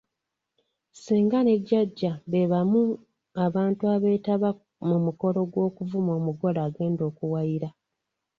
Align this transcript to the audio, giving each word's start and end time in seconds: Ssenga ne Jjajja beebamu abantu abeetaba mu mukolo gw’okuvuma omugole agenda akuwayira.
Ssenga 0.93 1.39
ne 1.43 1.55
Jjajja 1.61 2.11
beebamu 2.31 2.81
abantu 3.45 3.83
abeetaba 3.95 4.49
mu 4.89 4.97
mukolo 5.05 5.39
gw’okuvuma 5.51 6.11
omugole 6.19 6.59
agenda 6.67 7.03
akuwayira. 7.09 7.69